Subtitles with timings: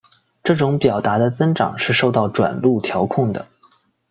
[0.43, 3.47] 这种表达的增长是受到转录调控的。